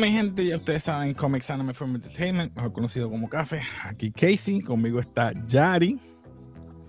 [0.00, 3.62] Mi gente, ya ustedes saben, Comics Anime Film Entertainment, mejor conocido como Café.
[3.84, 5.98] Aquí Casey, conmigo está Yari.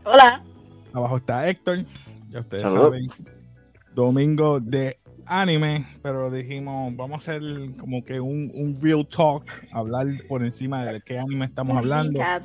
[0.04, 0.44] Hola.
[0.92, 1.80] Abajo está Héctor,
[2.30, 3.10] ya ustedes saben.
[3.96, 7.42] Domingo de anime, pero dijimos, vamos a hacer
[7.78, 12.44] como que un, un real talk, hablar por encima de qué anime estamos hablando, Recap.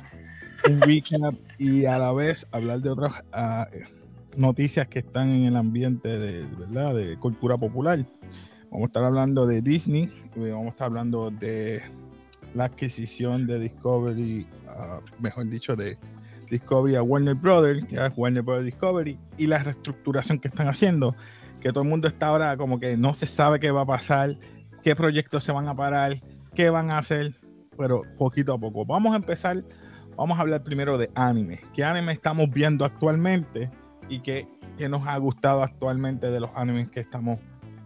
[0.69, 3.67] un recap y a la vez hablar de otras ah,
[4.37, 6.95] noticias que están en el ambiente de, ¿verdad?
[6.95, 8.05] de cultura popular.
[8.73, 11.83] Vamos a estar hablando de Disney, y vamos a estar hablando de
[12.55, 15.95] la adquisición de Discovery, ah, mejor dicho, de
[16.49, 21.15] Discovery a Warner Brothers, que es Warner Brothers Discovery, y la reestructuración que están haciendo,
[21.61, 24.39] que todo el mundo está ahora como que no se sabe qué va a pasar,
[24.81, 26.19] qué proyectos se van a parar,
[26.55, 27.35] qué van a hacer,
[27.77, 28.85] pero poquito a poco.
[28.85, 29.63] Vamos a empezar,
[30.17, 31.61] vamos a hablar primero de anime.
[31.75, 33.69] ¿Qué anime estamos viendo actualmente
[34.09, 34.47] y qué,
[34.79, 37.37] qué nos ha gustado actualmente de los animes que estamos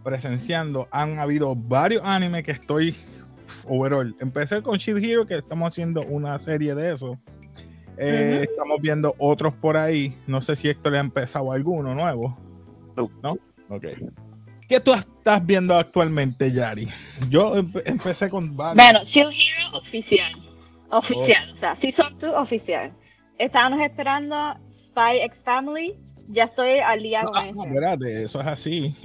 [0.02, 0.88] presenciando?
[0.90, 2.94] Han habido varios animes que estoy
[3.66, 4.14] overall.
[4.20, 7.18] Empecé con Shield Hero, que estamos haciendo una serie de eso.
[7.96, 8.46] Eh.
[8.48, 10.16] Estamos viendo otros por ahí.
[10.26, 12.38] No sé si Héctor le ha empezado alguno nuevo.
[12.96, 13.10] No.
[13.22, 13.38] ¿No?
[13.68, 13.86] Ok.
[14.68, 16.88] ¿Qué tú estás viendo actualmente, Yari?
[17.30, 18.76] Yo empe- empecé con varios.
[18.84, 20.32] Bueno, Shield Hero oficial.
[20.90, 22.92] Oficial, o sea, Season 2 oficial.
[23.38, 25.94] Estábamos esperando Spy X Family.
[26.28, 27.64] Ya estoy al día con ah, eso.
[27.64, 28.94] espérate, eso es así.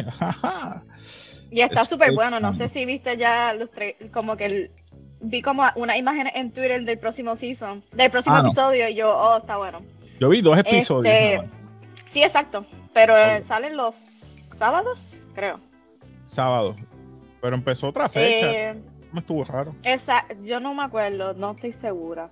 [1.52, 2.40] Y está súper bueno.
[2.40, 4.72] No sé si viste ya los tra- como que el-
[5.22, 8.48] vi como una imagen en Twitter del próximo season, del próximo Ah, no.
[8.48, 9.82] episodio y yo, oh, está bueno.
[10.20, 11.14] Yo vi dos episodios.
[11.14, 11.48] Este,
[12.06, 12.66] sí, exacto.
[12.94, 15.60] Pero eh, salen los sábados, creo.
[16.26, 16.76] Sábado.
[17.40, 18.52] Pero empezó otra fecha.
[18.72, 19.76] Eh, Me estuvo raro.
[19.84, 22.30] Esa, yo no me acuerdo, no estoy segura.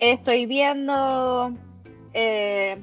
[0.00, 1.52] Estoy viendo,
[2.12, 2.82] eh,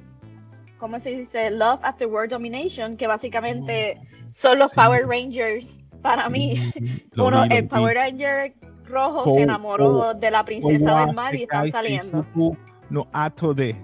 [0.84, 1.50] ¿cómo se dice?
[1.50, 3.98] Love After World Domination, que básicamente
[4.32, 4.76] son los Sí.
[4.76, 6.58] Power Rangers para mí.
[6.74, 7.68] Sí, Uno, vi, el.
[7.70, 11.72] Power Ranger rojo se enamoró ko- de la princesa Como del mar y están Asekai
[11.86, 12.26] saliendo.
[12.90, 13.78] No Ato de.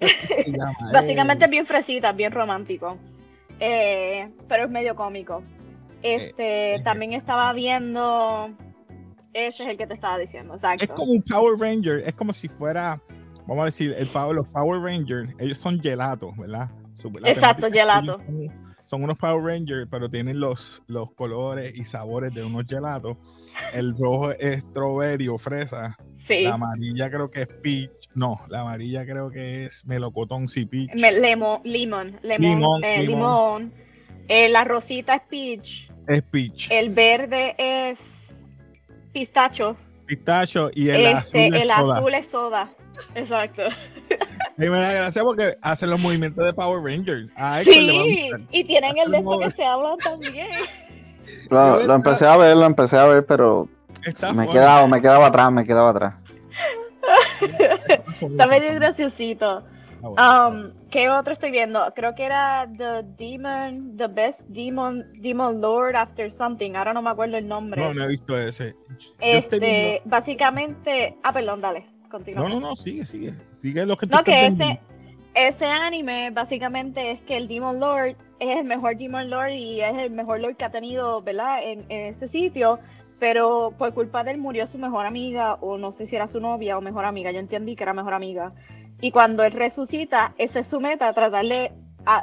[0.00, 1.46] Se llama, Básicamente eh.
[1.46, 2.98] es bien fresita, bien romántico.
[3.60, 5.44] Eh, pero es medio cómico.
[6.02, 6.82] Este, eh.
[6.82, 8.50] también estaba viendo.
[9.32, 10.82] Ese es el que te estaba diciendo, exacto.
[10.82, 13.00] Es como un Power Ranger, es como si fuera,
[13.50, 16.70] vamos a decir, el los Power Rangers, ellos son gelatos, ¿verdad?
[17.20, 18.20] La Exacto, gelato.
[18.84, 23.16] Son, unos Power Rangers, pero tienen los, los colores y sabores de unos gelatos.
[23.72, 25.96] El rojo es strawberry o fresa.
[26.16, 26.42] Sí.
[26.42, 27.90] La amarilla creo que es peach.
[28.14, 30.94] No, la amarilla creo que es melocotón, sí, peach.
[30.94, 33.62] Me- lemo- limón, lemon, Limón, eh, limón.
[33.62, 33.72] limón.
[34.28, 35.90] Eh, la rosita es peach.
[36.06, 36.68] es peach.
[36.70, 38.32] El verde es
[39.12, 39.76] pistacho.
[40.10, 41.96] Pistacho y el este, azul es el soda.
[41.98, 42.68] azul es soda.
[43.14, 43.62] Exacto.
[44.58, 47.30] Y me da gracia porque hacen los movimientos de Power Rangers.
[47.36, 49.98] A Héctor le va a Sí, y tienen el de esto Hacen que se hablan
[49.98, 50.48] también.
[51.48, 53.68] Lo, empecé a ver, lo empecé a ver, pero
[54.04, 54.58] Está me funny.
[54.58, 56.14] quedaba, me quedaba atrás, me quedaba atrás.
[58.20, 59.62] Está medio graciosito.
[60.02, 60.72] Ah, bueno.
[60.72, 61.80] Um, ¿Qué otro estoy viendo?
[61.94, 66.74] Creo que era The Demon, The Best Demon, Demon Lord After Something.
[66.74, 67.82] Ahora no me acuerdo el nombre.
[67.82, 68.74] No, no he visto ese.
[69.20, 71.16] Este, básicamente.
[71.22, 71.86] Ah, perdón, dale.
[72.10, 72.48] Continúa.
[72.48, 73.34] No, no, no, sigue, sigue.
[73.58, 74.80] Sigue lo que No, que ese,
[75.34, 79.96] ese anime básicamente es que el Demon Lord es el mejor Demon Lord y es
[79.96, 81.60] el mejor Lord que ha tenido, ¿verdad?
[81.62, 82.80] En, en este sitio,
[83.20, 86.40] pero por culpa de él murió su mejor amiga, o no sé si era su
[86.40, 88.52] novia o mejor amiga, yo entendí que era mejor amiga.
[89.00, 91.72] Y cuando él resucita, esa es su meta, tratar de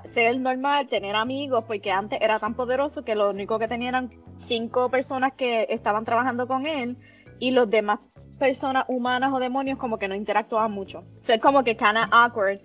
[0.05, 4.11] ser normal, tener amigos, porque antes era tan poderoso que lo único que tenía eran
[4.35, 6.97] cinco personas que estaban trabajando con él
[7.39, 7.99] y los demás
[8.39, 10.99] personas humanas o demonios como que no interactuaban mucho.
[10.99, 12.59] O sea, es como que kinda awkward.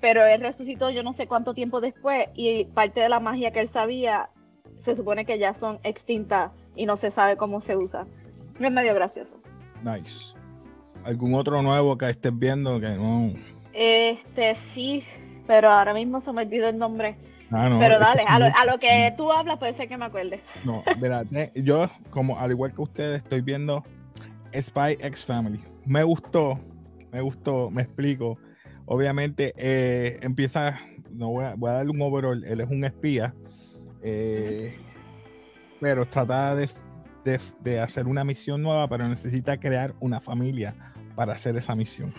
[0.00, 3.60] Pero él resucitó yo no sé cuánto tiempo después y parte de la magia que
[3.60, 4.28] él sabía
[4.78, 8.06] se supone que ya son extintas y no se sabe cómo se usa.
[8.60, 9.36] Es medio gracioso.
[9.82, 10.34] Nice.
[11.04, 13.32] ¿Algún otro nuevo que estés viendo que no?
[13.78, 15.04] Este sí,
[15.46, 17.16] pero ahora mismo se me olvidó el nombre.
[17.50, 18.60] Ah, no, pero dale, a lo, muchos.
[18.60, 20.40] a lo que tú hablas puede ser que me acuerde.
[20.64, 21.22] No, mira,
[21.54, 23.84] yo, como al igual que ustedes, estoy viendo
[24.52, 25.60] Spy X Family.
[25.84, 26.58] Me gustó,
[27.12, 28.38] me gustó, me explico.
[28.86, 30.80] Obviamente, eh, empieza,
[31.12, 33.34] no voy a, voy a darle un overall, él es un espía,
[34.02, 34.74] eh,
[35.80, 36.68] pero trata de,
[37.24, 40.74] de- de hacer una misión nueva, pero necesita crear una familia
[41.14, 42.12] para hacer esa misión.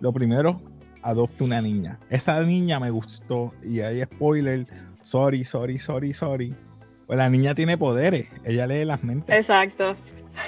[0.00, 0.60] Lo primero,
[1.02, 1.98] adopta una niña.
[2.10, 4.64] Esa niña me gustó, y hay spoiler,
[5.02, 6.54] sorry, sorry, sorry, sorry.
[7.06, 9.34] Pues la niña tiene poderes, ella lee las mentes.
[9.36, 9.94] Exacto.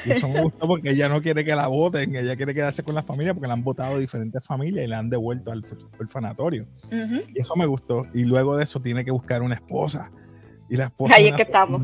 [0.06, 2.94] Y eso me gustó porque ella no quiere que la voten, ella quiere quedarse con
[2.94, 6.66] la familia porque la han votado diferentes familias y la han devuelto al orf- orfanatorio.
[7.34, 8.06] Y eso me gustó.
[8.14, 10.10] Y luego de eso tiene que buscar una esposa.
[10.70, 11.16] Y la esposa.
[11.16, 11.82] Ahí es que estamos.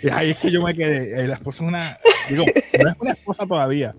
[0.00, 1.24] Y ahí es que yo me quedé.
[1.24, 1.98] eh, La esposa es una.
[2.28, 2.44] Digo,
[2.80, 3.94] no es una esposa todavía.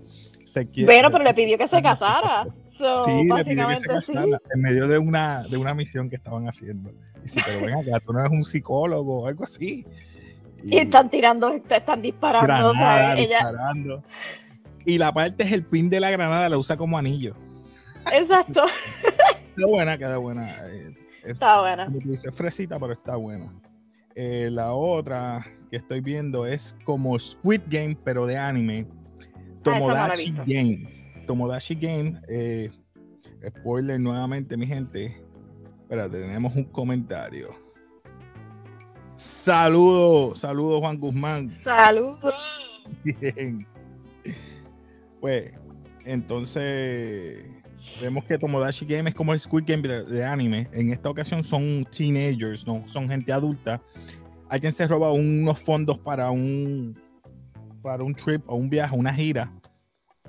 [0.46, 2.46] Se quiere, Bueno, pero le pidió que se casara.
[2.78, 4.12] So, Sí, le que se sí.
[4.54, 6.90] en medio de una, de una misión que estaban haciendo.
[7.18, 9.84] Y dice, pero ven acá, tú no eres un psicólogo o algo así.
[10.62, 12.68] Y están tirando, están disparando.
[12.68, 14.02] o sea, granada, ella, disparando.
[14.84, 17.34] Y la parte es el pin de la granada, la usa como anillo.
[18.12, 18.62] exacto.
[19.56, 20.50] Queda buena, queda buena.
[20.68, 20.92] eh,
[21.24, 21.86] es- Está buena.
[21.88, 23.50] dices, fresita, pero está buena.
[24.14, 28.86] Eh, la otra que estoy viendo es como Squid Game, pero de anime.
[28.88, 30.42] Ah, Tomodachi visto.
[30.46, 30.95] Game.
[31.26, 32.20] Tomodachi Game.
[32.28, 32.70] eh,
[33.48, 35.22] spoiler nuevamente, mi gente.
[35.82, 37.50] Espérate, tenemos un comentario.
[39.14, 41.50] Saludos, saludos Juan Guzmán.
[41.62, 42.34] Saludos.
[43.04, 43.66] Bien.
[45.20, 45.52] Pues,
[46.04, 47.48] entonces,
[48.00, 50.68] vemos que Tomodachi Game es como el Squid Game de, de anime.
[50.72, 53.80] En esta ocasión son teenagers, no son gente adulta.
[54.48, 56.94] Alguien se roba unos fondos para un
[57.82, 59.52] para un trip o un viaje, una gira,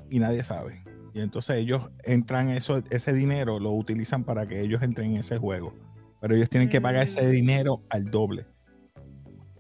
[0.09, 0.81] y nadie sabe.
[1.13, 5.38] Y entonces ellos entran eso, ese dinero, lo utilizan para que ellos entren en ese
[5.38, 5.74] juego.
[6.21, 7.31] Pero ellos tienen que pagar ese Mm.
[7.31, 8.45] dinero al doble.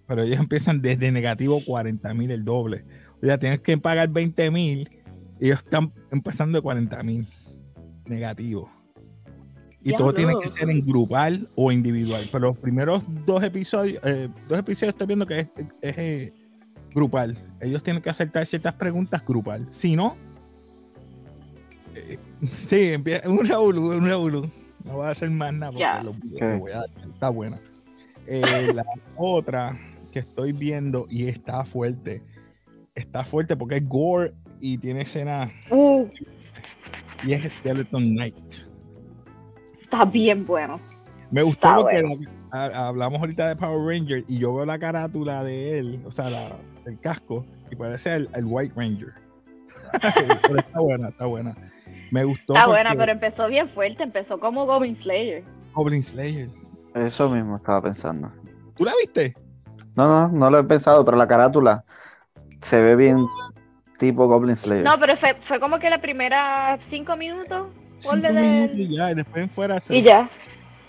[0.07, 2.85] Pero ellos empiezan desde negativo 40 mil el doble.
[3.21, 4.89] O sea, tienes que pagar 20 mil.
[5.39, 7.27] Ellos están empezando de 40 mil
[8.05, 8.71] negativo.
[9.83, 12.23] Y todo tiene que ser en grupal o individual.
[12.31, 15.47] Pero los primeros dos episodios, eh, dos episodios estoy viendo que es,
[15.81, 16.33] es, eh,
[16.93, 17.37] grupal.
[17.61, 19.67] Ellos tienen que acertar ciertas preguntas grupal.
[19.71, 20.17] Si no,
[22.51, 24.49] sí, empieza un revolú, un revolú.
[24.85, 26.03] No voy a hacer más nada porque Ya.
[26.03, 26.59] lo- lo Ok.
[26.59, 27.59] voy a- está buena.
[28.25, 28.83] Eh, la
[29.17, 29.77] otra
[30.13, 32.21] que estoy viendo y está fuerte.
[32.95, 36.07] Está fuerte porque es gore y tiene escena Uh,
[37.27, 38.53] y es Skeleton Knight.
[39.81, 40.79] está bien bueno.
[41.31, 42.21] Me gustó Está porque bueno.
[42.51, 46.11] la- a- hablamos ahorita de Power Ranger y yo veo la carátula de él, o
[46.11, 46.55] sea, la-
[46.85, 49.13] el casco, y parece el, el White Ranger.
[50.47, 51.55] pero está buena, está buena.
[52.11, 52.53] Me gustó.
[52.55, 54.03] Está buena, pero empezó bien fuerte.
[54.03, 55.43] Empezó como Goblin Slayer.
[55.73, 56.49] Goblin Slayer.
[56.95, 58.31] Eso mismo estaba pensando.
[58.75, 59.35] ¿Tú la viste?
[59.95, 61.83] No, no, no lo he pensado, pero la carátula
[62.61, 63.19] se ve bien
[63.97, 64.83] tipo Goblin Slayer.
[64.83, 67.67] No, pero fue, fue como que la primera cinco minutos
[67.99, 70.29] Cinco minutos y ya, y después en fuera se y ya.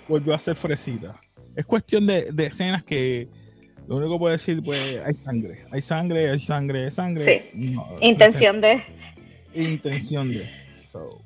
[0.08, 1.18] volvió a ser fresita.
[1.56, 3.28] Es cuestión de, de escenas que
[3.86, 5.64] lo único que puedo decir, pues, hay sangre.
[5.72, 7.50] Hay sangre, hay sangre, hay sangre.
[7.54, 8.82] No, Intención de.
[9.54, 10.46] intención de.
[10.88, 11.20] So,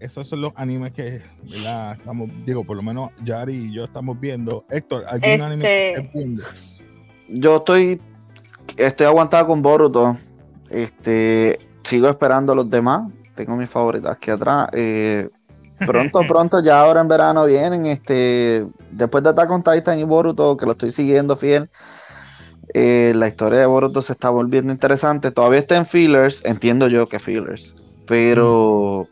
[0.00, 1.92] esos son los animes que, ¿verdad?
[1.96, 4.64] Estamos, digo, por lo menos Yari y yo estamos viendo.
[4.68, 6.42] Héctor, ¿algún Este- anime que estés viendo?
[7.28, 8.00] Yo estoy,
[8.76, 10.18] estoy aguantado con Boruto.
[10.70, 13.12] Este, sigo esperando los demás.
[13.36, 14.68] Tengo mis favoritas aquí atrás.
[14.72, 15.28] Eh,
[15.86, 17.86] pronto, pronto, ya ahora en verano vienen.
[17.86, 21.70] Este, después de Attack on Titan y Boruto, que lo estoy siguiendo fiel.
[22.74, 25.30] eh, la historia de Boruto se está volviendo interesante.
[25.30, 27.74] Todavía está en fillers, entiendo yo que fillers,
[28.06, 29.06] pero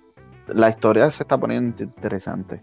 [0.49, 2.62] la historia se está poniendo interesante.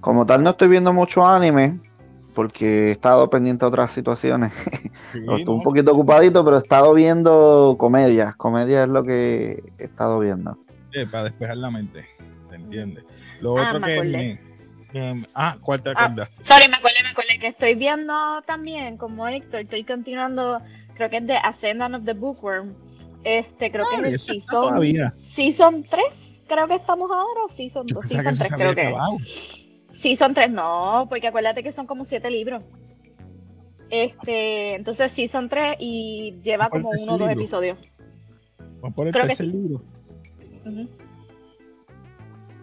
[0.00, 1.78] Como tal, no estoy viendo mucho anime
[2.34, 4.52] porque he estado pendiente de otras situaciones.
[5.12, 8.36] Sí, Estoy no, un poquito ocupadito, pero he estado viendo comedias.
[8.36, 10.56] Comedia es lo que he estado viendo.
[10.92, 12.06] sí, para despejar la mente.
[12.48, 13.02] ¿Se entiende?
[13.40, 14.12] Lo Ah, otro me que acordé.
[14.12, 14.40] me,
[14.92, 16.04] que- Ah, ¿cuál te Ah.
[16.04, 16.44] acordaste?
[16.44, 18.14] Sorry, me acordé, me acordé que estoy viendo
[18.46, 20.60] también, como Héctor, estoy continuando,
[20.94, 22.72] creo que es de Ascendant of the Bookworm.
[23.24, 24.82] Este, creo Ay, que es season,
[25.20, 28.48] season 3, creo que estamos ahora, o season Yo 2, pensaba que season eso 3
[28.48, 29.16] se había creo que acabado.
[29.92, 32.62] Season 3 no, porque acuérdate que son como 7 libros.
[33.90, 37.76] Este, entonces Season 3 y lleva ¿Cuál como uno o dos episodios.
[38.80, 39.52] Vamos por el Creo que tercer sí.
[39.52, 39.80] libro.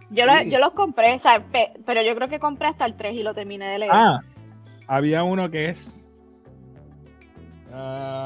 [0.09, 2.95] Yo, lo- yo los compré, o sea, pe- pero yo creo que compré hasta el
[2.95, 3.91] 3 y lo terminé de leer.
[3.93, 4.21] Ah,
[4.87, 5.93] había uno que es.
[7.73, 8.16] ah,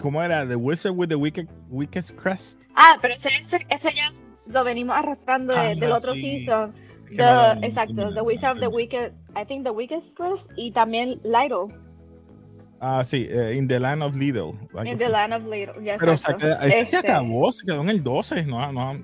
[0.00, 0.46] ¿Cómo era?
[0.46, 2.62] The Wizard with the Wicked, Weakest Crest.
[2.74, 3.28] Ah, pero ese,
[3.68, 4.10] ese, ya
[4.50, 6.38] lo venimos arrastrando de- Ah, del otro sí.
[6.40, 6.72] season.
[7.16, 8.68] The- exacto, The Wizard of the.
[8.68, 11.68] Wicked, I think The Wicked Crest y también Lido,
[12.82, 14.54] Ah, sí, eh, In the Land of Little.
[14.86, 15.08] in the.
[15.10, 15.74] Land of Lido.
[15.82, 16.38] ya, Pero se, exacto.
[16.46, 18.42] queda- ese se Este, acabó, se quedó en el 12.
[18.44, 18.94] No, no,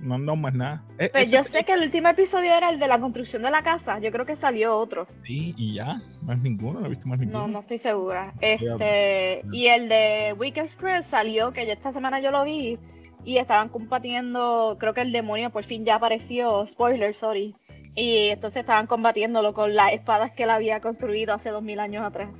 [0.00, 0.82] no han dado más nada.
[0.98, 3.50] E- Pues ese- yo sé que el último episodio era el de la construcción de
[3.50, 3.98] la casa.
[3.98, 5.06] Yo creo que salió otro.
[5.22, 6.00] Sí, y ya.
[6.22, 7.46] Más ninguno, no he visto más ninguno.
[7.46, 8.32] No, no estoy segura.
[8.40, 12.78] Este, y el de Wicked Crest salió, que ya esta semana yo lo vi,
[13.24, 17.54] y estaban combatiendo, creo que el demonio por fin ya apareció, spoiler, sorry.
[17.94, 22.02] Y entonces estaban combatiéndolo con las espadas que él había construido hace dos mil años
[22.04, 22.30] atrás.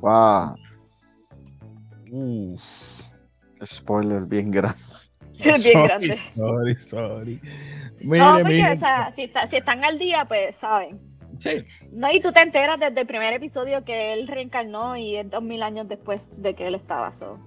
[0.00, 0.54] Wow,
[2.12, 2.62] Uf.
[3.64, 4.78] spoiler bien grande.
[5.42, 6.18] Bien Sorry, grande.
[6.34, 7.40] Sorry, sorry.
[8.00, 8.72] Mire, No, porque, mire.
[8.72, 11.00] o sea, si, está- si están al día, pues saben.
[11.38, 11.64] Sí.
[11.92, 15.42] No, y tú te enteras desde el primer episodio que él reencarnó y es dos
[15.42, 17.10] mil años después de que él estaba.
[17.12, 17.38] So.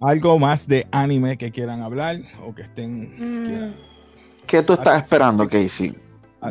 [0.00, 3.70] ¿Algo más de anime que quieran hablar o que estén...
[3.70, 3.74] Mm,
[4.46, 5.94] ¿Qué tú estás esperando, Casey?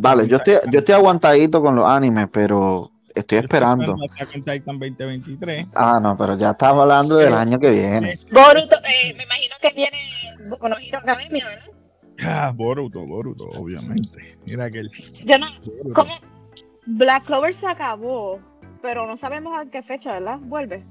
[0.01, 3.95] Vale, yo estoy, yo estoy aguantadito con los animes, pero estoy esperando.
[4.11, 5.67] Attack on Titan 2023.
[5.75, 8.19] Ah, no, pero ya estamos hablando del Pero- año que viene.
[8.31, 9.97] Boruto, eh, me imagino que viene
[10.49, 11.65] Boku no Hero Academia, ¿verdad?
[12.25, 14.37] Ah, Boruto, Boruto, obviamente.
[14.45, 14.89] Mira que el
[15.25, 15.47] Yo no.
[15.93, 16.13] ¿cómo?
[16.85, 18.39] Black Clover se acabó,
[18.81, 20.37] pero no sabemos a qué fecha, ¿verdad?
[20.41, 20.83] Vuelve.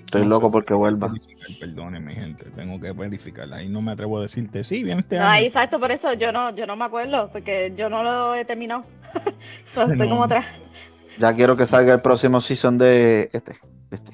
[0.00, 1.12] Estoy No loco sé, porque vuelva.
[1.60, 3.52] Perdóneme, gente, tengo que verificar.
[3.52, 5.44] Ahí no me atrevo a decirte, sí, viene este No, año.
[5.46, 8.84] exacto, por eso yo no, yo no me acuerdo, porque yo no lo he terminado.
[9.64, 10.08] So, estoy No.
[10.08, 10.46] como atrás.
[11.18, 13.52] Ya quiero que salga el próximo season de este.
[13.90, 14.12] este.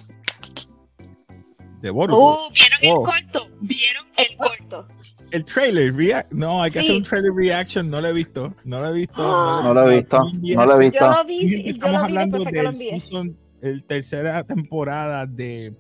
[1.80, 2.18] De Boruto.
[2.48, 3.00] Uh, ¿vieron Oh.
[3.00, 3.46] el corto?
[3.62, 4.86] ¿Vieron el corto?
[5.30, 6.86] El trailer, no, hay que Sí.
[6.86, 9.14] hacer un trailer reaction, no lo he visto, no lo he visto.
[9.18, 9.60] Ah.
[9.64, 10.98] No lo he visto, no lo he visto.
[10.98, 15.74] Yo lo vi, yo estamos lo vi hablando del season, el tercera temporada de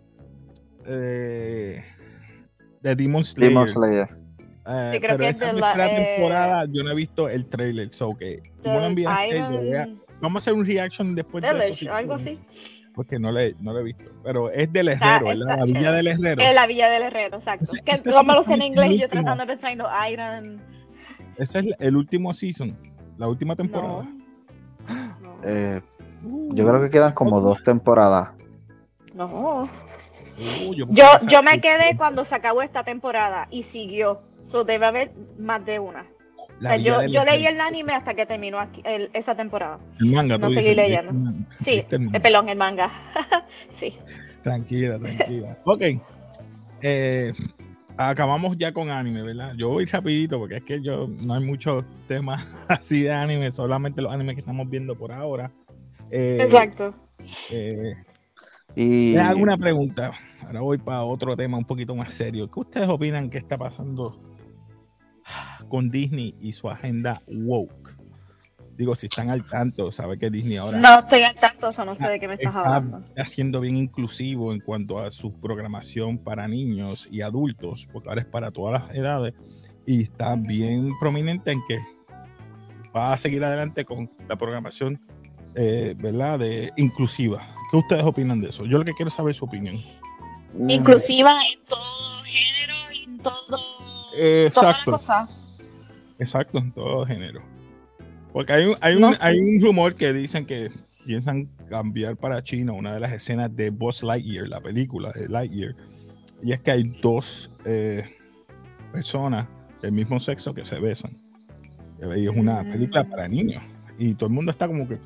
[0.86, 1.82] eh,
[2.82, 3.50] de Demon Slayer.
[3.50, 4.08] Demon Slayer.
[4.66, 6.94] Eh, Sí, creo pero que es esa de la- tercera eh, temporada yo no he
[6.94, 11.14] visto el trailer, so que tú me lo enviaste, Iron vamos a hacer un reaction
[11.14, 11.74] después de eso.
[11.74, 12.38] Si algo así.
[12.94, 15.42] Porque no le, no lo he visto, pero es del Está- Herrero, ¿verdad?
[15.50, 15.96] está La Villa chévere.
[15.96, 16.42] del Herrero.
[16.42, 17.64] En la Villa del Herrero, exacto.
[17.64, 19.08] Ese- que como lo sé en es el inglés, yo último.
[19.22, 20.62] tratando de pensar en Iron.
[21.38, 22.76] Ese es el último season,
[23.16, 24.06] la última temporada.
[25.22, 25.40] No.
[25.44, 25.80] Eh,
[26.22, 28.30] yo creo que quedan como dos temporadas.
[29.14, 29.62] No.
[29.62, 34.22] Uh, Yo, que yo me quedé cuando se acabó esta temporada y siguió.
[34.40, 36.06] So debe haber más de una.
[36.58, 39.78] O sea, yo, yo leí el anime hasta que terminó aquí, el- esa temporada.
[39.98, 41.12] El manga, no tú seguí dices, leyendo.
[41.58, 42.18] Sí, ¿Viste el manga?
[42.18, 42.90] eh, pelón, el manga.
[43.78, 43.96] sí.
[44.42, 45.56] Tranquila, tranquila.
[45.64, 45.82] ok.
[46.82, 47.32] Eh,
[47.96, 49.52] acabamos ya con anime, ¿verdad?
[49.56, 54.00] Yo voy rapidito porque es que yo no hay muchos temas así de anime, solamente
[54.00, 55.50] los animes que estamos viendo por ahora.
[56.10, 56.94] Eh, Exacto.
[57.50, 57.94] eh,
[58.74, 60.12] Y les hago una pregunta.
[60.46, 62.48] Ahora voy para otro tema un poquito más serio.
[62.48, 64.20] ¿Qué ustedes opinan que está pasando
[65.68, 67.96] con Disney y su agenda woke?
[68.76, 71.84] Digo, si están al tanto, sabe que Disney ahora No estoy al tanto, o sea,
[71.84, 73.04] no sé de qué me estás está hablando.
[73.18, 78.26] haciendo bien inclusivo en cuanto a su programación para niños y adultos, porque ahora es
[78.26, 79.34] para todas las edades,
[79.86, 81.78] y está bien prominente en que
[82.96, 84.98] va a seguir adelante con la programación,
[85.54, 86.38] eh, ¿verdad?
[86.38, 87.46] De inclusiva.
[87.70, 88.64] ¿Qué ustedes opinan de eso?
[88.66, 89.76] Yo lo que quiero es saber su opinión.
[90.58, 93.42] mm, Inclusiva en todo género y en todo.
[93.46, 93.58] toda
[94.12, 95.28] la Exacto, cosa.
[96.18, 97.42] exacto, en todo género.
[98.32, 100.70] Porque hay un, hay un, No hay un rumor que dicen que
[101.04, 105.74] piensan cambiar para China una de las escenas de Buzz Lightyear, la película de Lightyear.
[106.42, 108.04] Y es que hay dos eh,
[108.92, 109.46] personas
[109.82, 111.12] del mismo sexo que se besan.
[112.16, 112.70] Y es una Mm.
[112.70, 113.62] película para niños.
[113.98, 114.98] Y todo el mundo está como que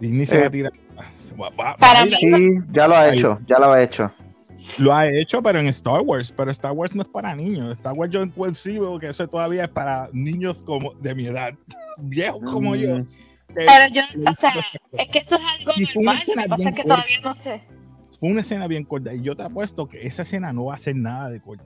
[0.00, 0.50] Disney se va a Eh.
[0.50, 0.72] tirar.
[1.40, 2.28] va- Para mí- a- Sí,
[2.72, 4.12] ya lo ha hecho, ya lo ha hecho.
[4.78, 6.32] Lo ha hecho, pero en Star Wars.
[6.36, 7.74] Pero Star Wars no es para niños.
[7.76, 11.54] Star Wars yo percibo que eso todavía es para niños como de mi edad.
[11.98, 12.98] Viejos como yo.
[12.98, 13.06] Mm,
[13.48, 14.52] que- Pero yo, o sea,
[14.92, 16.18] es que eso es algo normal.
[16.36, 16.94] Lo que pasa es que corta.
[16.96, 17.60] todavía no sé.
[18.20, 20.78] fue una escena bien corta y yo te apuesto que esa escena no va a
[20.78, 21.64] ser nada de corta.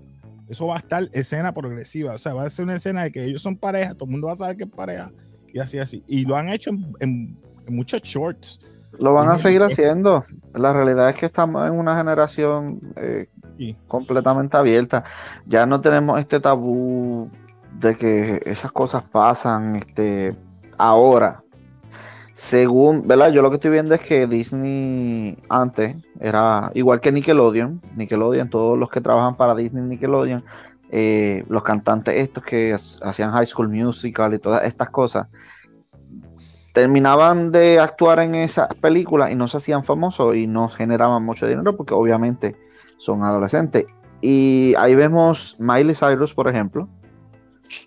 [0.48, 3.24] Eso va a estar escena progresiva, o sea, va a ser una escena de que
[3.24, 5.10] ellos son pareja, todo el mundo va a saber que es pareja
[5.52, 6.04] y así, así.
[6.06, 8.60] Y lo han hecho en, en- en muchos shorts.
[8.98, 10.24] Lo van a seguir haciendo.
[10.54, 13.28] La realidad es que estamos en una generación eh,
[13.58, 13.76] Sí.
[13.88, 15.04] completamente abierta.
[15.46, 17.28] Ya no tenemos este tabú
[17.80, 20.34] de que esas cosas pasan este,
[20.78, 21.42] ahora.
[22.34, 23.30] Según, ¿verdad?
[23.30, 27.80] Yo lo que estoy viendo es que Disney antes era igual que Nickelodeon.
[27.96, 30.44] Nickelodeon, todos los que trabajan para Disney Nickelodeon,
[30.90, 35.28] eh, los cantantes estos que ha- hacían High School Musical y todas estas cosas,
[36.74, 41.46] terminaban de actuar en esas películas y no se hacían famosos y no generaban mucho
[41.46, 42.56] dinero porque obviamente
[42.98, 43.86] son adolescentes.
[44.20, 46.88] Y ahí vemos Miley Cyrus, por ejemplo,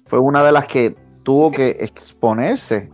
[0.05, 2.89] fue una de las que tuvo que exponerse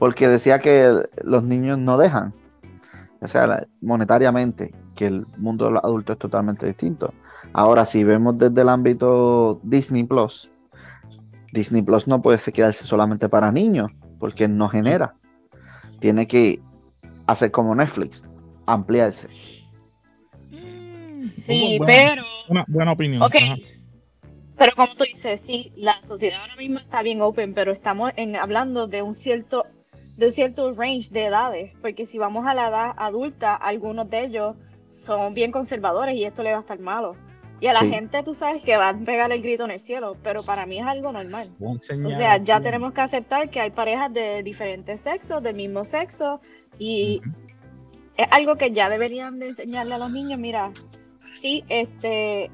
[0.00, 2.34] porque decía que los niños no dejan,
[3.20, 7.10] o sea, monetariamente, que el mundo de los adultos es totalmente distinto.
[7.52, 10.50] Ahora, si vemos desde el ámbito Disney Plus,
[11.52, 13.92] Disney Plus no puede quedarse solamente para niños,
[14.24, 15.16] porque no genera.
[16.00, 16.58] Tiene que
[17.26, 18.24] hacer como Netflix,
[18.64, 19.28] ampliarse.
[21.30, 22.22] Sí, Buena- pero.
[22.48, 23.20] Una buena opinión.
[23.20, 23.34] Ok.
[23.36, 23.56] ajá.
[24.56, 28.34] Pero como tú dices, sí, la sociedad ahora mismo está bien open, pero estamos en,
[28.36, 29.66] hablando de un cierto
[30.16, 34.24] de un cierto range de edades, porque si vamos a la edad adulta, algunos de
[34.24, 37.14] ellos son bien conservadores y esto le va a estar malo.
[37.60, 37.88] Y a la Sí.
[37.90, 40.80] gente, tú sabes que va a pegar el grito en el cielo, pero para mí
[40.80, 41.50] es algo normal.
[41.60, 46.40] O sea, ya tenemos que aceptar que hay parejas de diferentes sexos, del mismo sexo,
[46.78, 47.20] y
[48.16, 50.72] es algo que ya deberían de enseñarle a los niños, mira,
[51.40, 52.50] sí, este,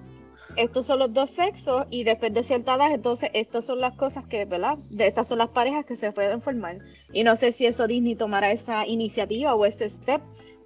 [0.57, 4.27] estos son los dos sexos y después de cierta edad, entonces estas son las cosas
[4.27, 4.79] que, ¿verdad?
[4.91, 6.79] De estas son las parejas que se pueden formar.
[7.13, 10.21] Y no sé si eso Disney tomará esa iniciativa o ese step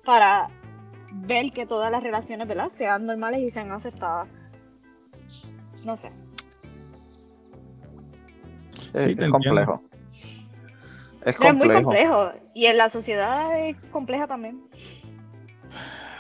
[0.05, 0.49] para
[1.23, 2.69] ver que todas las relaciones, ¿verdad?
[2.69, 4.29] Sean normales y sean aceptadas.
[5.85, 6.11] No sé.
[8.93, 9.83] Es, Sí, es te complejo.
[11.25, 11.83] Es Pero es muy complejo.
[11.85, 12.33] complejo.
[12.55, 14.63] Y en la sociedad es compleja también.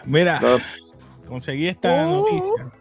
[0.04, 0.58] Mira, Pero-
[1.26, 2.10] conseguí esta Uh.
[2.22, 2.72] noticia.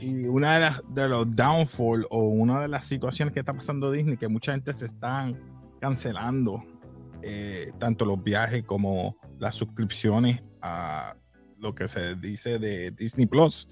[0.00, 3.90] Y una de, las, de los downfall o una de las situaciones que está pasando
[3.90, 5.38] Disney, que mucha gente se están
[5.80, 6.62] cancelando,
[7.22, 11.16] eh, tanto los viajes como las suscripciones a
[11.58, 13.68] lo que se dice de Disney Plus.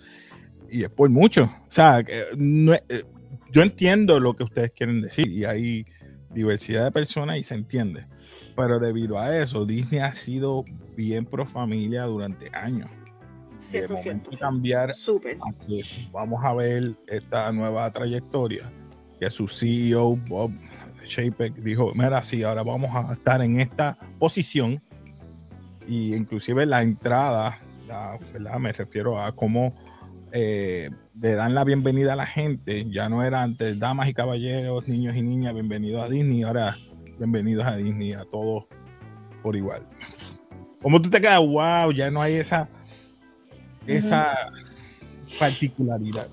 [0.71, 1.45] Y es por mucho.
[1.45, 2.05] O sea,
[2.37, 3.05] no eh,
[3.51, 5.87] yo entiendo lo que ustedes quieren decir y hay
[6.35, 8.07] diversidad de personas y se entiende.
[8.55, 10.65] Pero debido a eso, Disney ha sido
[10.95, 12.91] bien pro familia durante años.
[13.49, 14.47] Sí, de eso es momento cierto.
[14.47, 14.95] cambiar a
[15.67, 18.71] que vamos a ver esta nueva trayectoria
[19.19, 20.51] que su CEO Bob
[21.07, 24.81] Chapek dijo, mira, sí, ahora vamos a estar en esta posición
[25.87, 27.59] y inclusive la entrada,
[27.89, 28.59] la- ¿verdad?
[28.59, 29.75] me refiero a cómo
[30.33, 30.89] eh,
[31.21, 35.15] le dan la bienvenida a la gente, ya no era antes damas y caballeros, niños
[35.17, 36.77] y niñas, bienvenidos a Disney, ahora
[37.19, 38.65] bienvenidos a Disney, a todos
[39.43, 39.87] por igual.
[40.81, 42.69] Como tú te quedas, wow, ya no hay esa,
[43.87, 44.35] esa
[45.39, 46.27] particularidad.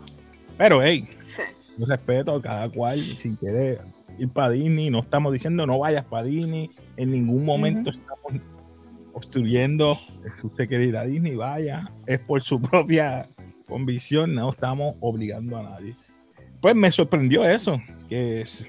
[0.57, 1.41] Pero, hey, Sí.
[1.77, 3.79] yo respeto a cada cual si quiere
[4.17, 4.89] ir para Disney.
[4.89, 6.69] No estamos diciendo no vayas para Disney.
[6.97, 8.33] En ningún momento estamos
[9.19, 9.97] obstruyendo.
[10.35, 11.89] Si usted quiere ir a Disney, vaya.
[12.07, 13.27] Es por su propia
[13.67, 14.33] convicción.
[14.33, 15.95] No estamos obligando a nadie.
[16.61, 17.79] Pues me sorprendió eso.
[18.09, 18.65] Que es,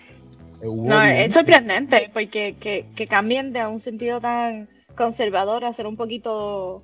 [0.61, 5.73] que hubo No, es sorprendente porque que, que cambien de un sentido tan conservador a
[5.73, 6.83] ser un poquito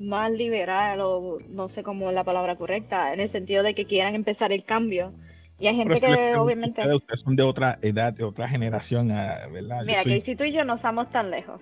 [0.00, 3.84] más liberal o no sé cómo es la palabra correcta, en el sentido de que
[3.84, 5.12] quieran empezar el cambio.
[5.58, 6.80] Y hay gente si les que obviamente...
[6.80, 9.82] ustedes, son de otra edad, de otra generación, ah, ¿verdad?
[9.84, 11.60] Mira, soy- Casey, tú y yo no estamos tan lejos.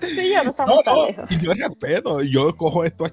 [0.00, 1.30] Yo no estamos No, tan no, lejos.
[1.30, 3.10] y yo respeto, yo cojo esto a-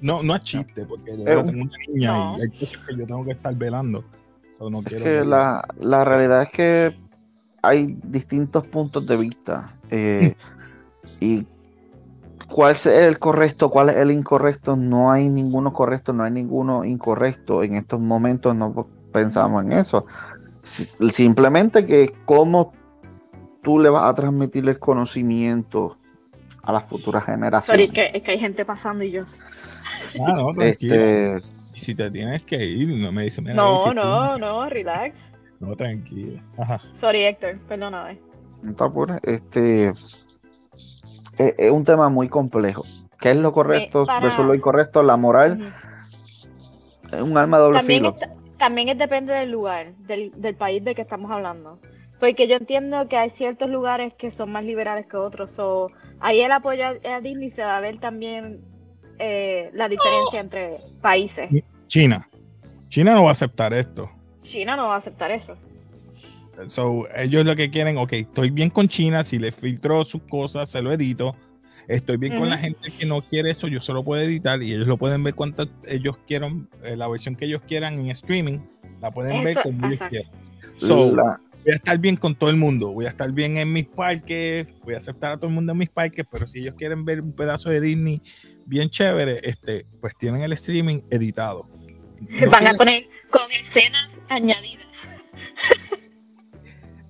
[0.00, 2.38] no, no a chiste, porque de verdad Eh, tengo una niña no.
[2.38, 4.04] y hay cosas que yo tengo que estar velando.
[4.60, 6.96] No quiero que- la, la realidad es que
[7.62, 9.76] hay distintos puntos de vista.
[9.90, 10.34] eh,
[11.20, 11.46] y
[12.48, 16.84] cuál es el correcto, cuál es el incorrecto, no hay ninguno correcto, no hay ninguno
[16.84, 17.62] incorrecto.
[17.62, 20.04] En estos momentos no pensamos en eso.
[20.64, 22.72] Si- Simplemente que cómo
[23.64, 25.96] tú le vas a transmitir el conocimiento
[26.62, 27.88] a las futuras Sorry, generaciones.
[27.88, 29.22] es que, es que hay gente pasando y yo...
[30.24, 30.94] Ah, no, tranquilo.
[30.94, 31.42] Este,
[31.74, 35.18] si te tienes que ir, no me dice, mira, No, no, no, relax.
[35.58, 36.40] No, tranquila.
[36.58, 36.78] Ajá.
[36.94, 38.20] Sorry, Héctor, perdóname.
[38.62, 42.84] no te apures, este es, es un tema muy complejo.
[43.20, 45.02] ¿Qué es lo correcto para- versus lo incorrecto?
[45.02, 45.74] La moral
[47.12, 48.16] es un arma de doble También, filo.
[48.20, 51.78] es- también es depende del lugar, del, del país de que estamos hablando.
[52.24, 55.50] Porque yo entiendo que hay ciertos lugares que son más liberales que otros.
[55.50, 58.62] So, ahí el apoyo a, Disney se va a ver también
[59.18, 61.50] eh, la diferencia entre países.
[61.86, 62.26] China.
[62.88, 64.10] China no va a aceptar esto.
[64.40, 65.54] China no va a aceptar eso.
[66.66, 70.70] So, ellos lo que quieren, ok, estoy bien con China, si le filtro sus cosas,
[70.70, 71.36] se lo edito.
[71.88, 74.72] Estoy bien con la gente que no quiere eso, yo se lo puedo editar y
[74.72, 78.60] ellos lo pueden ver cuanto ellos quieran, eh, la versión que ellos quieran en streaming,
[79.02, 80.30] la pueden ver como ellos quieran.
[80.78, 83.72] So, La- voy a estar bien con todo el mundo, voy a estar bien en
[83.72, 86.74] mis parques, voy a aceptar a todo el mundo en mis parques, pero si ellos
[86.76, 88.20] quieren ver un pedazo de Disney
[88.66, 91.68] bien chévere, este, pues tienen el streaming editado.
[92.28, 94.84] No Van a poner con escenas añadidas.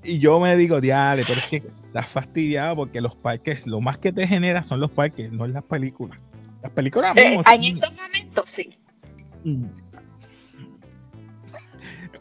[0.04, 3.96] Y yo me digo, diale, pero es que estás fastidiado porque los parques, lo más
[3.96, 6.18] que te genera son los parques, no las películas.
[6.62, 8.78] Las películas Eh, mismo en estos momentos sí.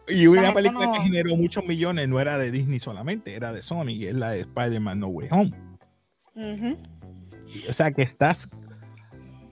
[0.08, 3.89] Y una película que generó muchos millones no era de Disney solamente, era de Sony,
[3.89, 5.52] y es la de Spider-Man No Way Home.
[7.70, 8.50] O sea que estás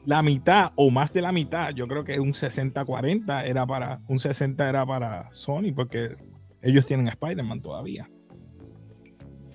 [0.06, 4.20] la mitad o más de la mitad, yo creo que un 60-40 era para, un
[4.20, 6.18] 60 era para Sony porque
[6.62, 8.10] ellos tienen a Spider-Man todavía.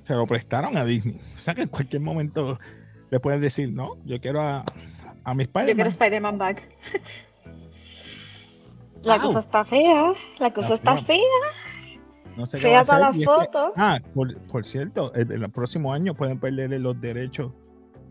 [0.05, 1.19] Se lo prestaron a Disney.
[1.37, 2.59] O sea que en cualquier momento
[3.11, 4.65] le pueden decir, no, yo quiero a,
[5.25, 5.89] a mi Yo quiero Spider-Man.
[5.89, 6.63] Spider-Man back.
[9.07, 11.21] La cosa está fea, la cosa Está fea.
[12.37, 13.73] No sé Fea para la hacer, y es que- foto.
[13.77, 17.53] ah, por, por cierto, el, el próximo año pueden perderle los derechos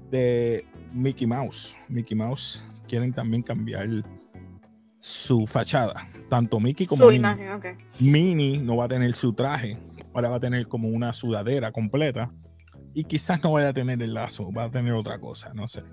[0.09, 1.75] de Mickey Mouse.
[1.89, 3.87] Mickey Mouse quieren también cambiar
[4.97, 6.07] su fachada.
[6.29, 7.19] Tanto Mickey como Su Minnie.
[7.19, 7.65] imagen, ok.
[7.99, 9.77] Minnie no va a tener su traje,
[10.13, 12.31] ahora va a tener como una sudadera completa
[12.95, 15.83] y quizás no vaya a tener el lazo, va a tener otra cosa, no sé.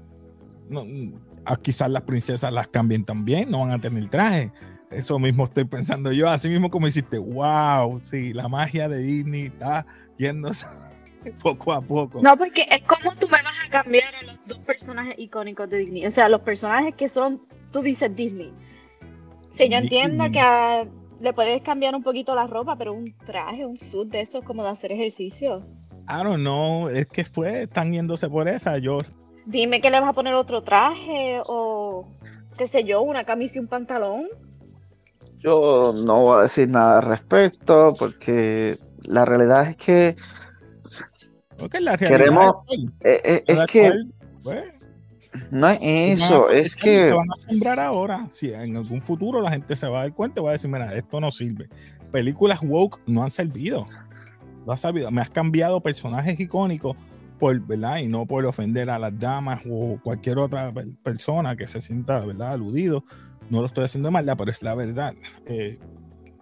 [0.70, 1.12] No, mm,
[1.60, 4.52] quizás las princesas las cambien también, no van a tener traje.
[4.92, 9.46] Eso mismo estoy pensando yo, así mismo como hiciste, wow, sí, la magia de Disney
[9.46, 9.86] está
[10.18, 10.66] yéndose
[11.42, 12.20] poco a poco.
[12.22, 15.78] No, porque es como tú me vas a cambiar a los dos personajes icónicos de
[15.78, 16.06] Disney.
[16.06, 17.40] O sea, los personajes que son,
[17.72, 18.52] tú dices Disney.
[19.52, 20.84] Sí, yo entiendo que a-
[21.20, 24.44] le puedes cambiar un poquito la ropa, pero un traje, un suit de eso es
[24.44, 25.64] como de hacer ejercicio.
[26.08, 28.78] I don't know, es que pues están yéndose por esa.
[28.78, 28.98] Yo,
[29.46, 32.08] Dime que le vas a poner otro traje o
[32.58, 34.26] qué sé yo, una camisa y un pantalón.
[35.42, 40.16] Yo no voy a decir nada al respecto porque la realidad es que
[41.80, 42.54] la realidad Queremos-
[43.00, 44.64] eh, eh, es que actual, pues,
[45.50, 45.78] no es
[46.22, 48.28] eso, es que van a sembrar ahora.
[48.28, 50.70] Si en algún futuro la gente se va a dar cuenta y va a decir,
[50.70, 51.68] mira, esto no sirve.
[52.10, 53.86] Películas woke no han servido.
[54.66, 55.10] No ha sabido.
[55.10, 56.96] Me has cambiado personajes icónicos
[57.38, 57.98] por, ¿verdad?
[57.98, 62.20] Y no por ofender a las damas o cualquier otra per- persona que se sienta,
[62.20, 62.52] ¿verdad?
[62.52, 63.04] Aludido.
[63.50, 65.14] No lo estoy haciendo de maldad, pero es la verdad.
[65.46, 65.78] Eh,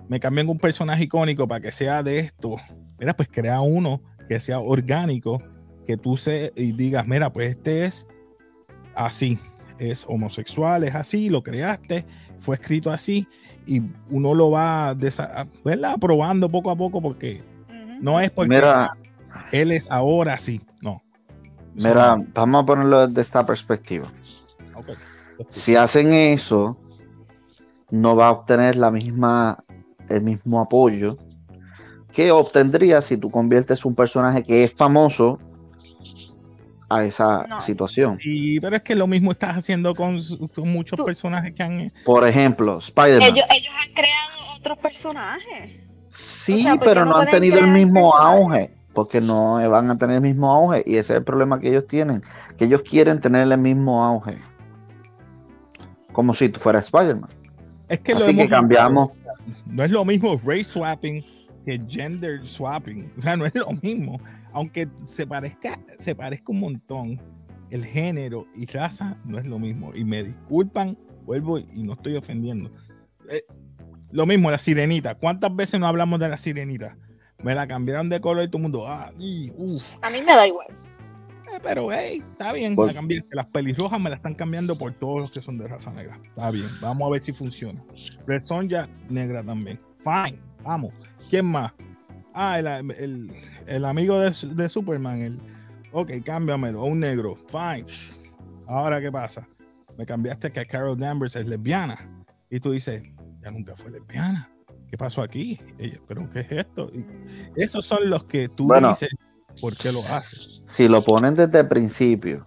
[0.09, 2.57] me cambian un personaje icónico para que sea de esto.
[2.99, 5.43] Mira, pues crea uno que sea orgánico,
[5.87, 8.07] que tú se y digas, mira, pues este es
[8.95, 9.39] así,
[9.79, 12.05] es homosexual, es así, lo creaste,
[12.39, 13.27] fue escrito así
[13.67, 15.93] y uno lo va desa- ¿verdad?
[15.93, 17.43] aprobando poco a poco porque
[18.01, 18.91] no es porque mira,
[19.53, 21.03] él es ahora así, no.
[21.75, 24.13] Mira, vamos a ponerlo desde esta perspectiva.
[24.75, 24.89] Ok.
[25.51, 26.77] Si hacen eso,
[27.91, 29.65] no va a obtener la misma,
[30.09, 31.17] el mismo apoyo
[32.13, 35.39] que obtendría si tú conviertes un personaje que es famoso
[36.89, 37.61] a esa No.
[37.61, 38.19] situación.
[38.19, 40.19] Sí, pero es que lo mismo estás haciendo con,
[40.55, 43.29] con muchos Tú- personajes que han Por ejemplo, Spider-Man.
[43.31, 45.81] Ellos, ellos han creado otros personajes.
[46.09, 48.41] Sí, o sea, ¿por qué pero no no han tenido el mismo personajes?
[48.41, 51.69] auge, porque no van a tener el mismo auge y ese es el problema que
[51.69, 52.23] ellos tienen,
[52.59, 54.37] que ellos quieren tener el mismo auge.
[56.13, 57.31] Como si tú fueras Spider-Man.
[57.91, 59.11] Es que lo Así que hemos cambiamos.
[59.67, 61.25] No es lo mismo race swapping
[61.65, 63.13] que gender swapping.
[63.19, 64.21] O sea, no es lo mismo.
[64.53, 67.21] Aunque se parezca, se parezca un montón,
[67.71, 69.93] el género y raza no es lo mismo.
[69.95, 72.71] Y me disculpan, vuelvo y no estoy ofendiendo.
[73.29, 73.45] Eh,
[74.13, 75.17] lo mismo, la sirenita.
[75.17, 76.97] ¿Cuántas veces no hablamos de la sirenita?
[77.43, 79.85] Me la cambiaron de color y todo el mundo, ah, y, uf.
[80.03, 80.69] A mí me da igual.
[81.55, 83.35] Eh, pero hey, está bien, Pues- la cambiaste.
[83.37, 86.19] Las pelirrojas me la están cambiando por todos los que son de raza negra.
[86.25, 87.83] Está bien, vamos a ver si funciona.
[88.27, 89.81] Red Sonja negra también.
[89.99, 90.93] Fine, vamos.
[91.29, 91.73] ¿Quién más?
[92.35, 93.33] Ah, el, el-
[93.67, 95.21] el amigo de, de Superman.
[95.21, 95.41] El,
[95.93, 96.85] ok, cámbiamelo.
[96.85, 97.37] Un negro.
[97.49, 97.87] Fine.
[98.67, 99.49] Ahora, ¿qué pasa?
[99.99, 101.99] Me cambiaste que Carol Danvers es lesbiana.
[102.49, 103.03] Y tú dices,
[103.43, 104.49] ya nunca fue lesbiana.
[104.89, 105.61] ¿Qué pasó aquí?
[105.79, 106.91] Ella, ¿Pero qué es esto?
[106.95, 107.05] Y
[107.63, 108.89] esos son los que tú Bueno.
[108.89, 109.11] dices,
[109.61, 110.63] ¿por qué lo haces?
[110.67, 112.47] Si lo ponen desde el principio,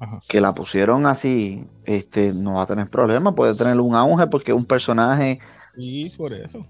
[0.00, 0.20] Ajá.
[0.28, 4.52] que la pusieron así, este, no va a tener problema, puede tener un auge porque
[4.52, 5.38] es un personaje,
[5.76, 6.60] Y por eso.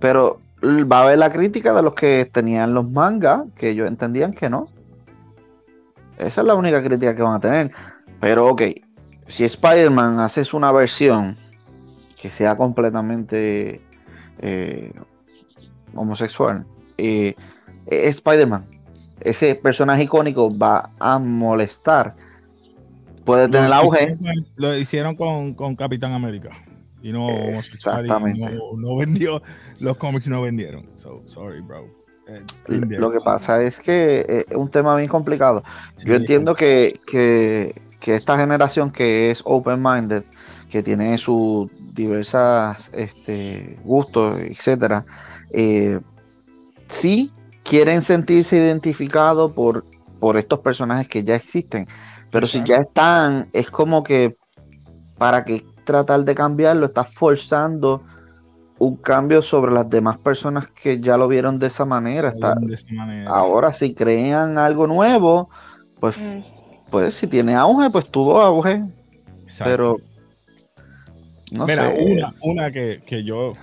[0.00, 4.32] pero va a haber la crítica de los que tenían los mangas, que ellos entendían
[4.32, 4.68] que no.
[6.18, 7.70] Esa es la única crítica que van a tener.
[8.20, 8.62] Pero ok,
[9.26, 11.36] si Spider-Man haces una versión
[12.20, 13.80] que sea completamente
[14.40, 14.92] eh,
[15.94, 17.34] homosexual, eh,
[17.86, 18.66] Spider-Man.
[19.20, 22.14] Ese personaje icónico va a molestar.
[23.24, 24.04] Puede tener lo auge.
[24.04, 26.50] hicieron Lo hicieron con, con Capitán América.
[27.02, 28.40] Y no, Exactamente.
[28.40, 29.42] no, no vendió,
[29.78, 30.88] los cómics no vendieron.
[30.94, 31.86] So, sorry, bro.
[32.28, 32.42] Eh.
[32.66, 35.62] Lo que pasa es que eh, es un tema bien complicado.
[35.96, 40.24] Sí, Yo entiendo que, que, que esta generación que es open-minded,
[40.68, 45.04] que tiene sus diversas este, gustos, etcétera,
[45.50, 46.00] eh,
[46.88, 47.32] sí
[47.68, 49.84] quieren sentirse identificados por,
[50.20, 51.86] por estos personajes que ya existen.
[52.30, 54.36] Pero si ya están, es como que
[55.18, 58.02] para que tratar de cambiarlo, estás forzando
[58.78, 62.28] un cambio sobre las demás personas que ya lo vieron de esa manera.
[62.28, 63.30] Está, de esa manera.
[63.30, 65.48] ahora si crean algo nuevo,
[66.00, 66.40] pues, Mm.
[66.90, 68.82] pues si tiene auge, pues tuvo auge.
[69.44, 69.64] Exacto.
[69.64, 69.96] Pero
[71.50, 72.04] no Mira, sé.
[72.04, 73.54] una, una que, que yo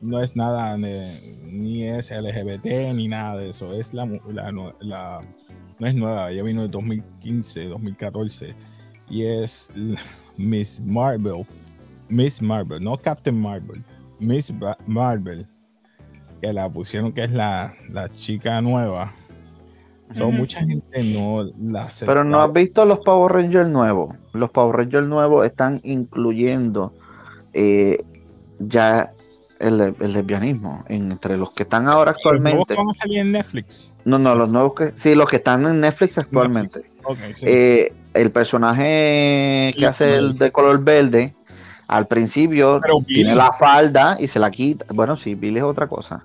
[0.00, 0.88] no es nada, ni,
[1.44, 3.72] ni es LGBT ni nada de eso.
[3.74, 4.72] Es la, no
[5.80, 8.54] es nueva, ya vino de 2015, 2014
[9.08, 9.70] y es
[10.36, 11.44] Miss Marvel,
[12.08, 13.82] Miss Marvel, no Captain Marvel,
[14.18, 15.46] Miss Ba- Marvel,
[16.40, 19.12] que la pusieron que es la, la chica nueva.
[20.16, 20.38] So, Ujú.
[20.38, 22.10] mucha gente no la acepta.
[22.12, 24.16] Pero no has visto los Power Rangers nuevos.
[24.32, 26.92] Los Power Rangers nuevos están incluyendo
[27.52, 27.98] eh,
[28.58, 29.12] ya
[29.60, 32.74] el, el lesbianismo entre los que están ahora actualmente.
[32.74, 33.92] ¿Los van a salir en Netflix?
[34.04, 34.92] No, no, los nuevos que.
[34.96, 36.80] Sí, los que están en Netflix actualmente.
[37.04, 37.44] Okay, sí.
[37.46, 41.34] Eh, el personaje que hace el de color verde,
[41.86, 44.84] al principio Pero Billy- tiene la falda y se la quita.
[44.92, 46.22] Bueno, sí, Billy es otra cosa.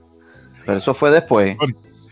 [0.65, 1.57] Pero eso fue después.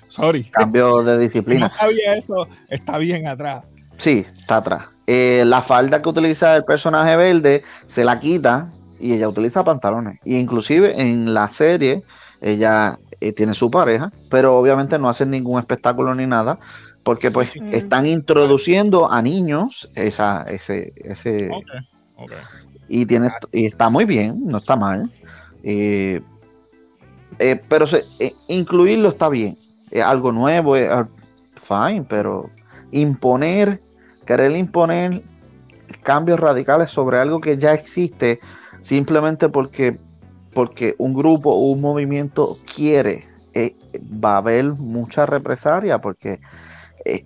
[0.09, 0.43] Sorry.
[0.43, 1.69] Cambio de No disciplina.
[1.69, 2.47] sabía eso.
[2.69, 3.65] Está bien atrás.
[3.97, 4.83] Sí, está atrás.
[5.07, 8.67] Eh, la falda que utiliza el personaje verde se la quita
[9.03, 10.19] y ella utiliza pantalones.
[10.23, 12.03] Y inclusive en la serie
[12.41, 16.57] ella eh, tiene su pareja, pero obviamente no hacen ningún espectáculo ni nada,
[17.03, 17.73] porque pues Mm.
[17.73, 21.71] están introduciendo a niños esa, ese, ese, Ok.
[22.17, 22.31] Ok.
[22.87, 25.09] y tiene y está muy bien, no está mal.
[25.63, 26.21] Eh,
[27.39, 29.57] eh, pero se- eh, incluirlo está bien.
[29.91, 30.89] Es algo nuevo, es
[31.61, 32.49] fine, pero
[32.91, 33.79] imponer,
[34.25, 35.21] querer imponer
[36.03, 38.39] cambios radicales sobre algo que ya existe
[38.83, 39.97] simplemente porque,
[40.53, 43.75] porque un grupo o un movimiento quiere, eh,
[44.23, 46.39] va a haber mucha represalia porque
[47.05, 47.23] eh,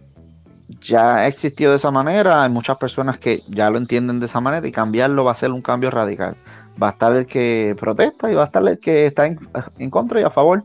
[0.82, 4.40] ya ha existido de esa manera, hay muchas personas que ya lo entienden de esa
[4.40, 6.36] manera y cambiarlo va a ser un cambio radical.
[6.82, 9.40] Va a estar el que protesta y va a estar el que está en,
[9.80, 10.64] en contra y a favor.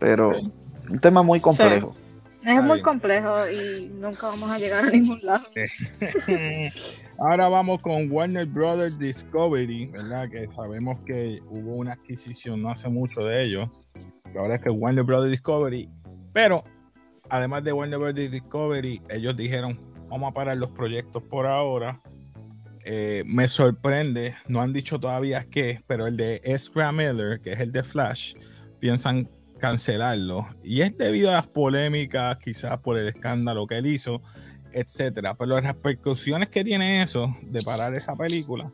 [0.00, 0.32] Pero
[0.90, 1.94] un tema muy complejo.
[2.42, 2.84] Es Está muy bien.
[2.84, 5.44] complejo y nunca vamos a llegar a ningún lado.
[7.18, 10.28] Ahora vamos con Warner Brothers Discovery, ¿verdad?
[10.28, 13.70] Que sabemos que hubo una adquisición no hace mucho de ellos.
[14.36, 15.88] ahora es que Warner Brothers Discovery.
[16.34, 16.62] Pero
[17.30, 22.02] además de Warner Brothers Discovery, ellos dijeron, vamos a parar los proyectos por ahora.
[22.84, 27.60] Eh, me sorprende, no han dicho todavía qué, pero el de Ezra Miller, que es
[27.60, 28.34] el de Flash,
[28.78, 30.46] piensan cancelarlo.
[30.62, 34.20] Y es debido a las polémicas, quizás por el escándalo que él hizo,
[34.76, 35.34] etcétera.
[35.34, 38.70] Pero las repercusiones que tiene eso de parar esa película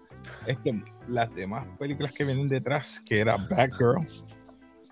[0.47, 4.05] es que las demás películas que vienen detrás, que era Batgirl.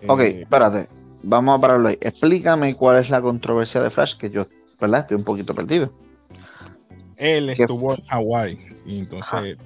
[0.07, 0.87] Ok, eh, espérate.
[1.23, 1.97] Vamos a pararlo ahí.
[1.99, 4.47] Explícame cuál es la controversia de Flash, que yo,
[4.79, 5.01] ¿verdad?
[5.01, 5.93] Estoy un poquito perdido.
[7.17, 9.57] él estuvo en Hawái y entonces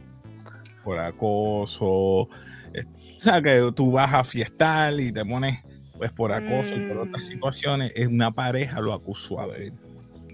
[0.83, 2.27] por acoso,
[2.73, 2.83] eh,
[3.15, 5.59] o sea que tú vas a fiestar y te pones
[5.97, 7.27] pues por acoso y por otras Mm.
[7.27, 9.71] situaciones, es una pareja lo acusó a él.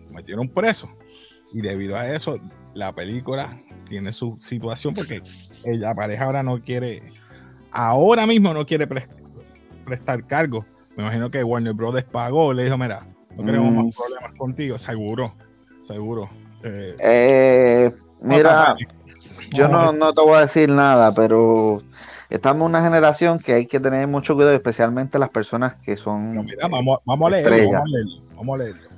[0.09, 0.89] Metieron preso
[1.51, 2.39] y debido a eso
[2.73, 5.21] la película tiene su situación porque
[5.65, 7.03] la pareja ahora no quiere,
[7.71, 9.09] ahora mismo no quiere pres-
[9.85, 10.65] prestar cargo.
[10.95, 13.05] Me imagino que Warner Brothers pagó, le dijo, mira,
[13.37, 13.75] no queremos Mm.
[13.85, 15.33] más problemas contigo, seguro,
[15.83, 16.29] seguro.
[16.63, 18.75] Eh, Eh, mira,
[19.51, 21.81] yo no, no te voy a decir nada, pero
[22.29, 26.37] estamos en una generación que hay que tener mucho cuidado, especialmente las personas que son.
[26.45, 27.79] Mira, vamos, vamos a leerlo, Estrella.
[27.79, 28.90] vamos a leerlo, vamos a leerlo.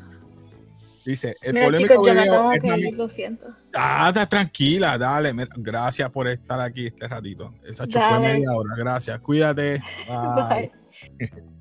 [1.05, 3.45] Dice, el Mira, polémico chicos, yo me video tengo es que ir, lo siento.
[3.75, 5.33] Ah, está tranquila, dale.
[5.33, 7.53] mira, gracias por estar aquí este ratito.
[7.63, 8.75] Esa fue media hora.
[8.77, 9.19] Gracias.
[9.19, 9.83] Cuídate.
[10.07, 10.71] Bye.
[11.19, 11.31] Bye.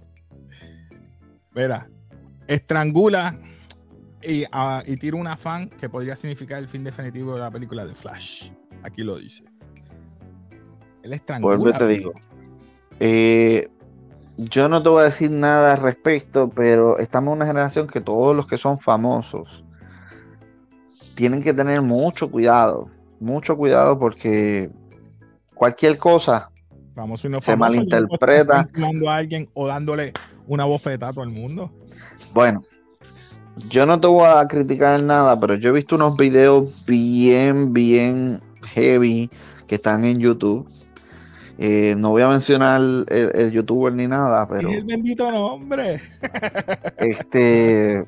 [1.54, 1.88] Mira,
[2.46, 3.38] estrangula
[4.22, 7.84] y, ah, y tira una fan que podría significar el fin definitivo de la película
[7.84, 8.50] de Flash.
[8.82, 9.44] Aquí lo dice.
[11.02, 11.56] Él estrangula.
[11.56, 12.12] Vuelvo y te digo.
[13.00, 13.68] Eh,
[14.36, 18.00] yo no te voy a decir nada al respecto, pero estamos en una generación que
[18.00, 19.64] todos los que son famosos
[21.14, 22.88] tienen que tener mucho cuidado,
[23.20, 24.70] mucho cuidado porque
[25.54, 26.48] cualquier cosa,
[26.94, 28.68] Famoso y no se famoso, malinterpreta.
[29.08, 30.12] a alguien o dándole
[30.46, 31.70] una bofetada a todo el mundo.
[32.34, 32.62] bueno,
[33.68, 38.40] yo no te voy a criticar nada, pero yo he visto unos videos bien, bien
[38.74, 39.30] heavy
[39.66, 40.68] que están en YouTube.
[41.58, 44.70] Eh, no voy a mencionar el, el youtuber ni nada, pero...
[44.70, 46.00] El bendito nombre.
[46.98, 48.04] Este,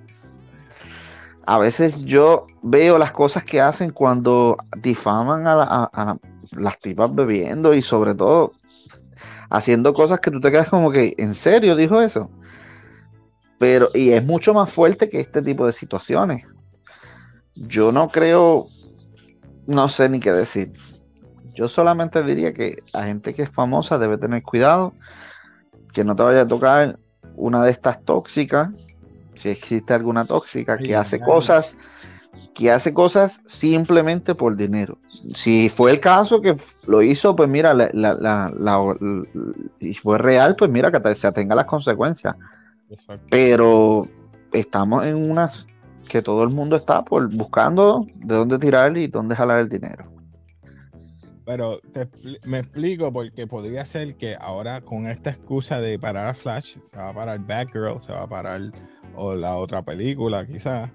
[1.46, 6.18] a veces yo veo las cosas que hacen cuando difaman a, la- a- a la-
[6.52, 8.52] las tipas bebiendo y sobre todo
[9.50, 12.30] haciendo cosas que tú te quedas como que, ¿en serio dijo eso?
[13.58, 16.44] Pero, y es mucho más fuerte que este tipo de situaciones.
[17.54, 18.66] Yo no creo,
[19.66, 20.72] no sé ni qué decir.
[21.54, 24.92] Yo solamente diría que la gente que es famosa debe tener cuidado,
[25.92, 26.98] que no te vaya a tocar
[27.36, 28.70] una de estas tóxicas,
[29.34, 31.76] si existe alguna tóxica que hace cosas,
[32.54, 34.98] que hace cosas simplemente por dinero.
[35.34, 39.24] Si fue el caso que lo hizo, pues mira, la, la- la- la- l-
[39.80, 42.34] y fue real, pues mira que se atenga las consecuencias.
[42.90, 43.26] Exacto.
[43.30, 44.08] Pero
[44.52, 45.66] estamos en unas
[46.08, 50.13] que todo el mundo está por buscando de dónde tirar y dónde jalar el dinero.
[51.44, 52.08] Pero te
[52.44, 56.96] me explico porque podría ser que ahora con esta excusa de parar a Flash, se
[56.96, 58.60] va a parar Batgirl, se va a parar
[59.14, 60.90] o la otra película quizás.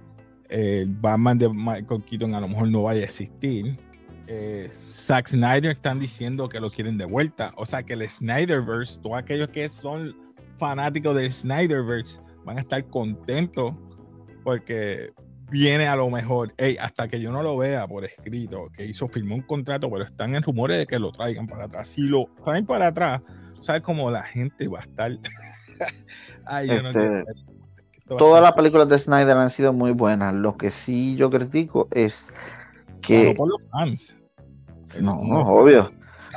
[0.49, 3.77] El Batman de Michael Keaton a lo mejor no vaya a existir.
[4.25, 7.53] eh, Zack Snyder están diciendo que lo quieren de vuelta.
[7.55, 10.15] O sea que el Snyderverse, todos aquellos que son
[10.57, 13.73] fanáticos del Snyderverse, van a estar contentos
[14.43, 15.11] porque
[15.49, 16.53] viene a lo mejor.
[16.79, 20.35] hasta que yo no lo vea por escrito, que hizo, firmó un contrato, pero están
[20.35, 21.87] en rumores de que lo traigan para atrás.
[21.89, 23.21] Si lo traen para atrás,
[23.61, 25.11] ¿sabes cómo la gente va a estar?
[26.45, 27.25] Ay, yo no este,
[28.17, 30.33] Todas las películas de Snyder han sido muy buenas.
[30.33, 32.33] Lo que sí yo critico es
[33.01, 33.35] que.
[33.35, 34.15] por los fans.
[34.99, 35.91] No, no, obvio.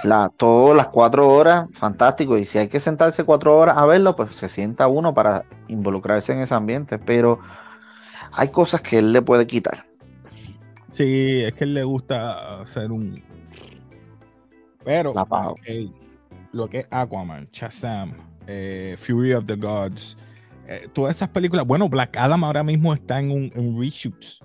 [0.05, 2.37] La, todas las cuatro horas, fantástico.
[2.37, 6.33] Y si hay que sentarse cuatro horas a verlo, pues se sienta uno para involucrarse
[6.33, 6.99] en ese ambiente.
[6.99, 7.41] Pero
[8.33, 9.87] hay cosas que él le puede quitar.
[10.89, 13.23] Sí, es que él le gusta hacer un.
[14.85, 15.15] Pero
[16.53, 18.13] lo que es Aquaman, Shazam,
[18.47, 20.17] eh, Fury of the Gods,
[20.67, 21.67] eh, todas esas películas.
[21.67, 24.41] Bueno, Black Adam ahora mismo está en un, en reshoots.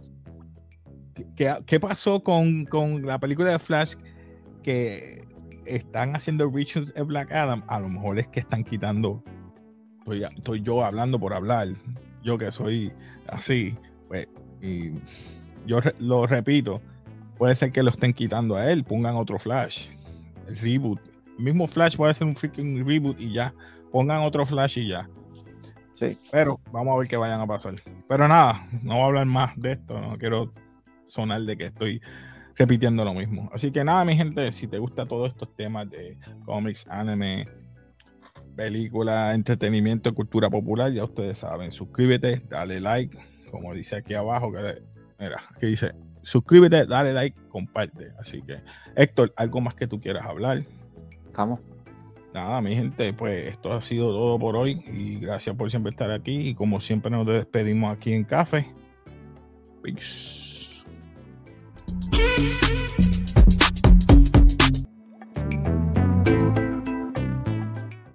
[1.36, 3.96] ¿Qué, pasó con, con, la película de Flash
[4.62, 5.28] que
[5.66, 7.64] están haciendo reshoots de Black Adam?
[7.68, 9.24] A lo mejor es que están quitando.
[10.00, 11.70] Estoy, estoy yo hablando por hablar.
[12.28, 12.92] Yo que soy
[13.30, 13.74] así,
[14.10, 14.28] pues,
[14.62, 14.92] y
[15.66, 16.82] yo lo repito,
[17.38, 19.92] puede ser que lo estén quitando a él, pongan otro Flash,
[20.46, 21.00] el reboot.
[21.38, 23.54] El mismo Flash puede ser un freaking reboot y ya,
[23.94, 25.10] pongan otro Flash y ya.
[25.94, 26.20] Sí.
[26.30, 27.82] Pero vamos a ver qué vayan a pasar.
[28.10, 30.52] Pero nada, no voy a hablar más de esto, no quiero
[31.06, 32.02] sonar de que estoy
[32.56, 33.50] repitiendo lo mismo.
[33.54, 37.48] Así que nada, mi gente, si te gusta todos estos temas de cómics, anime,
[38.58, 41.72] película, entretenimiento, cultura popular, ya ustedes saben.
[41.72, 43.18] Suscríbete, dale like,
[43.52, 44.82] como dice aquí abajo, que,
[45.20, 45.94] mira, aquí dice,
[46.24, 48.12] suscríbete, dale like, comparte.
[48.20, 48.58] Así que,
[48.96, 50.64] Héctor, ¿algo más que tú quieras hablar?
[51.28, 51.62] Estamos.
[52.34, 56.12] Nada, mi gente, pues esto ha sido todo por hoy y gracias por siempre estar
[56.12, 58.68] aquí y como siempre nos despedimos aquí en Café.
[59.82, 60.84] Peace.